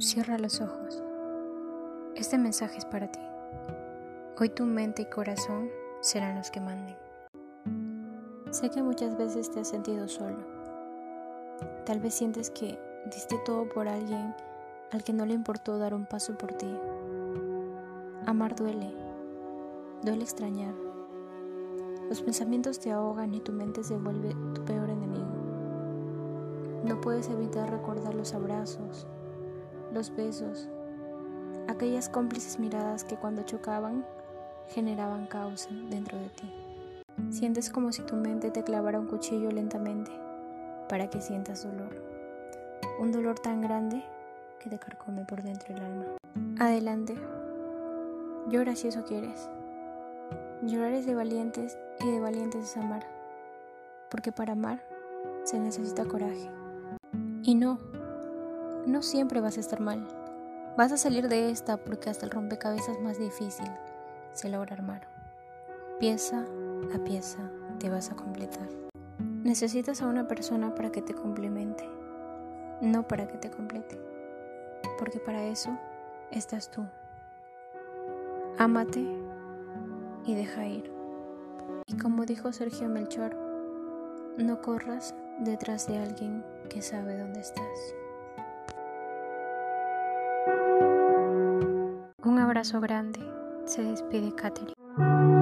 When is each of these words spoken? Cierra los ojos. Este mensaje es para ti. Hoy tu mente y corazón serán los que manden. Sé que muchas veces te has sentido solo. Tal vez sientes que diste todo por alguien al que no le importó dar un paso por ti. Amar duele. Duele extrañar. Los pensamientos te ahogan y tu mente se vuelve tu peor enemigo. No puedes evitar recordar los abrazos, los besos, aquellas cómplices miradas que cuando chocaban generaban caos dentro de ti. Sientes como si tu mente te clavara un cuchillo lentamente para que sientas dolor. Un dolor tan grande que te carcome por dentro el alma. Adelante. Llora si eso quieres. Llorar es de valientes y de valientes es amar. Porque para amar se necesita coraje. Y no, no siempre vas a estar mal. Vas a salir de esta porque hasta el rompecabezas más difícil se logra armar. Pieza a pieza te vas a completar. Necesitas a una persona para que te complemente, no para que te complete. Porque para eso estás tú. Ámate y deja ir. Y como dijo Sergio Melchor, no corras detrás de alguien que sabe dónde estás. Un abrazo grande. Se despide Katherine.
Cierra 0.00 0.38
los 0.38 0.60
ojos. 0.60 1.02
Este 2.14 2.38
mensaje 2.38 2.78
es 2.78 2.84
para 2.84 3.10
ti. 3.10 3.18
Hoy 4.38 4.48
tu 4.48 4.64
mente 4.64 5.02
y 5.02 5.06
corazón 5.06 5.70
serán 6.02 6.36
los 6.36 6.52
que 6.52 6.60
manden. 6.60 6.96
Sé 8.52 8.70
que 8.70 8.80
muchas 8.80 9.18
veces 9.18 9.50
te 9.50 9.58
has 9.58 9.68
sentido 9.68 10.06
solo. 10.06 10.38
Tal 11.84 11.98
vez 11.98 12.14
sientes 12.14 12.48
que 12.50 12.78
diste 13.06 13.38
todo 13.44 13.68
por 13.68 13.88
alguien 13.88 14.36
al 14.92 15.02
que 15.02 15.12
no 15.12 15.26
le 15.26 15.34
importó 15.34 15.78
dar 15.78 15.92
un 15.94 16.06
paso 16.06 16.38
por 16.38 16.52
ti. 16.52 16.72
Amar 18.24 18.54
duele. 18.54 18.94
Duele 20.04 20.22
extrañar. 20.22 20.74
Los 22.08 22.22
pensamientos 22.22 22.78
te 22.78 22.92
ahogan 22.92 23.34
y 23.34 23.40
tu 23.40 23.50
mente 23.50 23.82
se 23.82 23.96
vuelve 23.96 24.32
tu 24.54 24.64
peor 24.64 24.90
enemigo. 24.90 25.26
No 26.84 27.00
puedes 27.00 27.28
evitar 27.28 27.68
recordar 27.68 28.14
los 28.14 28.32
abrazos, 28.32 29.08
los 29.92 30.14
besos, 30.14 30.68
aquellas 31.68 32.08
cómplices 32.08 32.58
miradas 32.58 33.04
que 33.04 33.16
cuando 33.16 33.42
chocaban 33.42 34.04
generaban 34.68 35.26
caos 35.26 35.68
dentro 35.90 36.18
de 36.18 36.28
ti. 36.30 36.52
Sientes 37.30 37.70
como 37.70 37.92
si 37.92 38.02
tu 38.02 38.16
mente 38.16 38.50
te 38.50 38.62
clavara 38.62 39.00
un 39.00 39.06
cuchillo 39.06 39.50
lentamente 39.50 40.10
para 40.88 41.08
que 41.10 41.20
sientas 41.20 41.64
dolor. 41.64 41.94
Un 43.00 43.12
dolor 43.12 43.38
tan 43.38 43.60
grande 43.60 44.02
que 44.60 44.70
te 44.70 44.78
carcome 44.78 45.24
por 45.24 45.42
dentro 45.42 45.74
el 45.74 45.82
alma. 45.82 46.04
Adelante. 46.58 47.14
Llora 48.48 48.74
si 48.74 48.88
eso 48.88 49.04
quieres. 49.04 49.48
Llorar 50.62 50.92
es 50.92 51.06
de 51.06 51.14
valientes 51.14 51.78
y 52.00 52.10
de 52.10 52.20
valientes 52.20 52.64
es 52.64 52.76
amar. 52.76 53.06
Porque 54.10 54.32
para 54.32 54.54
amar 54.54 54.82
se 55.44 55.58
necesita 55.58 56.04
coraje. 56.06 56.50
Y 57.42 57.54
no, 57.54 57.78
no 58.88 59.02
siempre 59.02 59.40
vas 59.40 59.56
a 59.56 59.60
estar 59.60 59.80
mal. 59.80 60.06
Vas 60.76 60.92
a 60.92 60.96
salir 60.96 61.28
de 61.28 61.50
esta 61.50 61.76
porque 61.76 62.10
hasta 62.10 62.24
el 62.24 62.32
rompecabezas 62.32 62.98
más 63.00 63.18
difícil 63.18 63.68
se 64.32 64.48
logra 64.48 64.74
armar. 64.74 65.06
Pieza 66.00 66.44
a 66.94 66.98
pieza 67.04 67.50
te 67.78 67.90
vas 67.90 68.10
a 68.10 68.16
completar. 68.16 68.68
Necesitas 69.42 70.00
a 70.02 70.06
una 70.06 70.26
persona 70.26 70.74
para 70.74 70.90
que 70.90 71.02
te 71.02 71.14
complemente, 71.14 71.84
no 72.80 73.06
para 73.06 73.26
que 73.28 73.38
te 73.38 73.50
complete. 73.50 74.00
Porque 74.98 75.18
para 75.18 75.44
eso 75.44 75.76
estás 76.30 76.70
tú. 76.70 76.84
Ámate 78.58 79.04
y 80.24 80.34
deja 80.34 80.66
ir. 80.66 80.92
Y 81.86 81.96
como 81.96 82.24
dijo 82.24 82.52
Sergio 82.52 82.88
Melchor, 82.88 83.36
no 84.38 84.62
corras 84.62 85.14
detrás 85.40 85.86
de 85.88 85.98
alguien 85.98 86.44
que 86.68 86.82
sabe 86.82 87.18
dónde 87.18 87.40
estás. 87.40 87.94
Un 92.24 92.38
abrazo 92.38 92.80
grande. 92.80 93.20
Se 93.64 93.82
despide 93.82 94.34
Katherine. 94.34 95.37